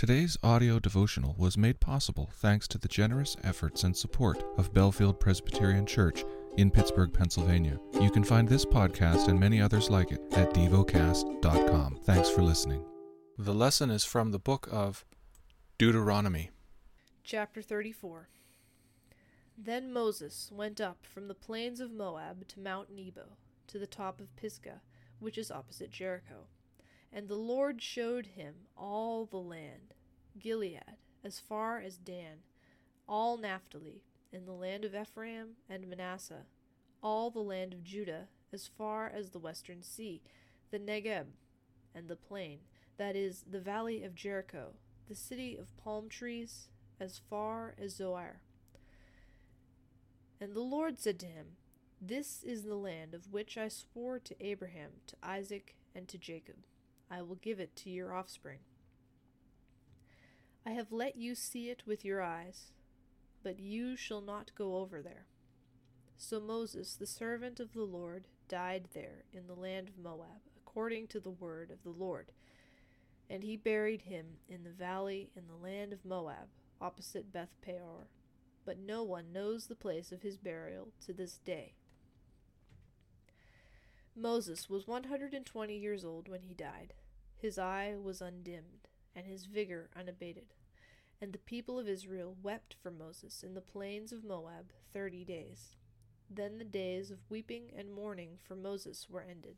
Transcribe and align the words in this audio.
Today's 0.00 0.38
audio 0.42 0.78
devotional 0.78 1.34
was 1.36 1.58
made 1.58 1.78
possible 1.78 2.30
thanks 2.32 2.66
to 2.68 2.78
the 2.78 2.88
generous 2.88 3.36
efforts 3.44 3.84
and 3.84 3.94
support 3.94 4.42
of 4.56 4.72
Bellefield 4.72 5.20
Presbyterian 5.20 5.84
Church 5.84 6.24
in 6.56 6.70
Pittsburgh, 6.70 7.12
Pennsylvania. 7.12 7.78
You 8.00 8.10
can 8.10 8.24
find 8.24 8.48
this 8.48 8.64
podcast 8.64 9.28
and 9.28 9.38
many 9.38 9.60
others 9.60 9.90
like 9.90 10.10
it 10.10 10.22
at 10.32 10.54
devocast.com. 10.54 11.98
Thanks 12.04 12.30
for 12.30 12.40
listening. 12.40 12.82
The 13.36 13.52
lesson 13.52 13.90
is 13.90 14.02
from 14.02 14.30
the 14.30 14.38
book 14.38 14.70
of 14.72 15.04
Deuteronomy. 15.76 16.48
Chapter 17.22 17.60
34 17.60 18.30
Then 19.58 19.92
Moses 19.92 20.50
went 20.50 20.80
up 20.80 21.04
from 21.04 21.28
the 21.28 21.34
plains 21.34 21.78
of 21.78 21.92
Moab 21.92 22.48
to 22.48 22.58
Mount 22.58 22.88
Nebo, 22.90 23.36
to 23.66 23.78
the 23.78 23.86
top 23.86 24.18
of 24.18 24.34
Pisgah, 24.34 24.80
which 25.18 25.36
is 25.36 25.50
opposite 25.50 25.90
Jericho. 25.90 26.46
And 27.12 27.28
the 27.28 27.34
Lord 27.34 27.82
showed 27.82 28.26
him 28.26 28.54
all 28.76 29.26
the 29.26 29.36
land, 29.36 29.94
Gilead, 30.38 30.96
as 31.24 31.40
far 31.40 31.80
as 31.80 31.96
Dan, 31.96 32.38
all 33.08 33.36
Naphtali, 33.36 34.02
in 34.32 34.46
the 34.46 34.52
land 34.52 34.84
of 34.84 34.94
Ephraim 34.94 35.56
and 35.68 35.88
Manasseh, 35.88 36.46
all 37.02 37.30
the 37.30 37.40
land 37.40 37.72
of 37.72 37.82
Judah, 37.82 38.28
as 38.52 38.68
far 38.68 39.08
as 39.08 39.30
the 39.30 39.38
western 39.38 39.82
sea, 39.82 40.22
the 40.70 40.78
Negeb, 40.78 41.26
and 41.94 42.08
the 42.08 42.16
plain, 42.16 42.60
that 42.96 43.16
is, 43.16 43.44
the 43.50 43.60
valley 43.60 44.04
of 44.04 44.14
Jericho, 44.14 44.74
the 45.08 45.14
city 45.14 45.56
of 45.56 45.76
palm 45.76 46.08
trees, 46.08 46.68
as 47.00 47.20
far 47.28 47.74
as 47.82 47.96
Zoar. 47.96 48.40
And 50.40 50.54
the 50.54 50.60
Lord 50.60 50.98
said 50.98 51.18
to 51.20 51.26
him, 51.26 51.56
This 52.00 52.42
is 52.44 52.62
the 52.62 52.76
land 52.76 53.14
of 53.14 53.32
which 53.32 53.58
I 53.58 53.68
swore 53.68 54.18
to 54.20 54.46
Abraham, 54.46 54.90
to 55.08 55.16
Isaac, 55.22 55.74
and 55.94 56.06
to 56.08 56.18
Jacob. 56.18 56.56
I 57.10 57.22
will 57.22 57.36
give 57.36 57.58
it 57.58 57.74
to 57.76 57.90
your 57.90 58.14
offspring. 58.14 58.60
I 60.64 60.70
have 60.70 60.92
let 60.92 61.16
you 61.16 61.34
see 61.34 61.70
it 61.70 61.82
with 61.86 62.04
your 62.04 62.22
eyes, 62.22 62.72
but 63.42 63.58
you 63.58 63.96
shall 63.96 64.20
not 64.20 64.52
go 64.54 64.76
over 64.76 65.02
there. 65.02 65.26
So 66.16 66.38
Moses, 66.38 66.94
the 66.94 67.06
servant 67.06 67.58
of 67.58 67.72
the 67.72 67.82
Lord, 67.82 68.28
died 68.48 68.88
there 68.92 69.24
in 69.32 69.46
the 69.46 69.54
land 69.54 69.88
of 69.88 69.98
Moab, 69.98 70.42
according 70.56 71.08
to 71.08 71.20
the 71.20 71.30
word 71.30 71.70
of 71.70 71.82
the 71.82 71.90
Lord. 71.90 72.32
And 73.28 73.42
he 73.42 73.56
buried 73.56 74.02
him 74.02 74.26
in 74.48 74.64
the 74.64 74.70
valley 74.70 75.30
in 75.34 75.44
the 75.46 75.56
land 75.56 75.92
of 75.92 76.04
Moab, 76.04 76.48
opposite 76.80 77.32
Beth 77.32 77.54
Peor. 77.62 78.08
But 78.66 78.78
no 78.78 79.02
one 79.02 79.32
knows 79.32 79.66
the 79.66 79.74
place 79.74 80.12
of 80.12 80.22
his 80.22 80.36
burial 80.36 80.92
to 81.06 81.12
this 81.12 81.38
day. 81.38 81.74
Moses 84.20 84.68
was 84.68 84.86
120 84.86 85.76
years 85.76 86.04
old 86.04 86.28
when 86.28 86.42
he 86.42 86.52
died. 86.52 86.92
His 87.36 87.58
eye 87.58 87.94
was 88.00 88.20
undimmed, 88.20 88.88
and 89.16 89.26
his 89.26 89.46
vigor 89.46 89.88
unabated. 89.96 90.52
And 91.22 91.32
the 91.32 91.38
people 91.38 91.78
of 91.78 91.88
Israel 91.88 92.36
wept 92.42 92.76
for 92.82 92.90
Moses 92.90 93.42
in 93.42 93.54
the 93.54 93.62
plains 93.62 94.12
of 94.12 94.22
Moab 94.22 94.72
thirty 94.92 95.24
days. 95.24 95.76
Then 96.28 96.58
the 96.58 96.64
days 96.64 97.10
of 97.10 97.30
weeping 97.30 97.70
and 97.76 97.92
mourning 97.92 98.38
for 98.46 98.54
Moses 98.54 99.08
were 99.08 99.22
ended. 99.22 99.56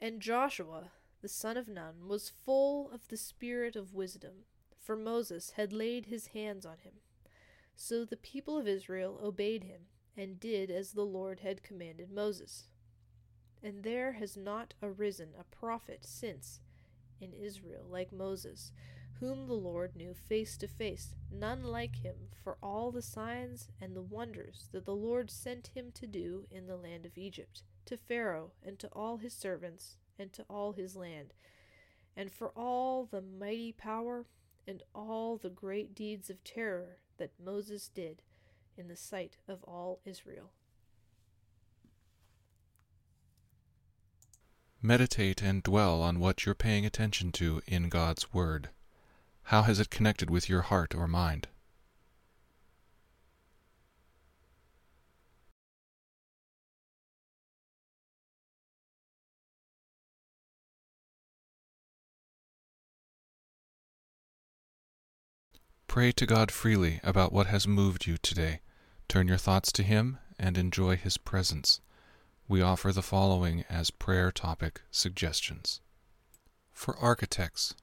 And 0.00 0.20
Joshua, 0.20 0.90
the 1.22 1.28
son 1.28 1.56
of 1.56 1.68
Nun, 1.68 2.08
was 2.08 2.32
full 2.44 2.90
of 2.90 3.06
the 3.08 3.16
spirit 3.16 3.76
of 3.76 3.94
wisdom, 3.94 4.44
for 4.80 4.96
Moses 4.96 5.52
had 5.52 5.72
laid 5.72 6.06
his 6.06 6.28
hands 6.28 6.66
on 6.66 6.78
him. 6.78 6.94
So 7.74 8.04
the 8.04 8.16
people 8.16 8.58
of 8.58 8.66
Israel 8.66 9.20
obeyed 9.22 9.64
him, 9.64 9.82
and 10.18 10.40
did 10.40 10.68
as 10.68 10.92
the 10.92 11.06
Lord 11.06 11.40
had 11.40 11.62
commanded 11.62 12.10
Moses. 12.10 12.64
And 13.62 13.84
there 13.84 14.12
has 14.14 14.36
not 14.36 14.74
arisen 14.82 15.28
a 15.38 15.44
prophet 15.44 16.00
since 16.04 16.60
in 17.20 17.32
Israel 17.32 17.86
like 17.88 18.12
Moses, 18.12 18.72
whom 19.20 19.46
the 19.46 19.54
Lord 19.54 19.94
knew 19.96 20.14
face 20.14 20.56
to 20.58 20.66
face, 20.68 21.14
none 21.30 21.62
like 21.62 22.04
him 22.04 22.16
for 22.42 22.56
all 22.60 22.90
the 22.90 23.02
signs 23.02 23.68
and 23.80 23.94
the 23.94 24.02
wonders 24.02 24.68
that 24.72 24.84
the 24.84 24.94
Lord 24.94 25.30
sent 25.30 25.68
him 25.68 25.92
to 25.94 26.06
do 26.06 26.46
in 26.50 26.66
the 26.66 26.76
land 26.76 27.06
of 27.06 27.16
Egypt, 27.16 27.62
to 27.86 27.96
Pharaoh 27.96 28.50
and 28.64 28.78
to 28.80 28.88
all 28.88 29.18
his 29.18 29.34
servants 29.34 29.96
and 30.18 30.32
to 30.32 30.44
all 30.50 30.72
his 30.72 30.96
land, 30.96 31.32
and 32.16 32.30
for 32.32 32.50
all 32.56 33.06
the 33.06 33.22
mighty 33.22 33.72
power 33.72 34.26
and 34.66 34.82
all 34.94 35.36
the 35.36 35.50
great 35.50 35.94
deeds 35.94 36.28
of 36.28 36.42
terror 36.42 36.98
that 37.18 37.30
Moses 37.42 37.88
did 37.88 38.22
in 38.78 38.88
the 38.88 38.96
sight 38.96 39.36
of 39.48 39.64
all 39.64 40.00
Israel. 40.04 40.52
Meditate 44.80 45.42
and 45.42 45.62
dwell 45.62 46.00
on 46.00 46.20
what 46.20 46.46
you're 46.46 46.54
paying 46.54 46.86
attention 46.86 47.32
to 47.32 47.60
in 47.66 47.88
God's 47.88 48.32
Word. 48.32 48.70
How 49.44 49.62
has 49.62 49.80
it 49.80 49.90
connected 49.90 50.30
with 50.30 50.48
your 50.48 50.62
heart 50.62 50.94
or 50.94 51.08
mind? 51.08 51.48
Pray 65.88 66.12
to 66.12 66.26
God 66.26 66.52
freely 66.52 67.00
about 67.02 67.32
what 67.32 67.48
has 67.48 67.66
moved 67.66 68.06
you 68.06 68.18
today. 68.18 68.60
Turn 69.08 69.26
your 69.26 69.38
thoughts 69.38 69.72
to 69.72 69.82
Him 69.82 70.18
and 70.38 70.56
enjoy 70.56 70.96
His 70.96 71.16
presence 71.16 71.80
we 72.48 72.62
offer 72.62 72.92
the 72.92 73.02
following 73.02 73.64
as 73.68 73.90
prayer 73.90 74.32
topic 74.32 74.80
suggestions. 74.90 75.82
For 76.72 76.96
architects, 76.96 77.74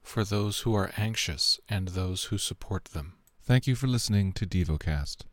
for 0.00 0.24
those 0.24 0.60
who 0.60 0.74
are 0.74 0.92
anxious 0.96 1.58
and 1.68 1.88
those 1.88 2.24
who 2.24 2.38
support 2.38 2.86
them. 2.86 3.14
Thank 3.42 3.66
you 3.66 3.74
for 3.74 3.88
listening 3.88 4.32
to 4.34 4.46
DevoCast. 4.46 5.22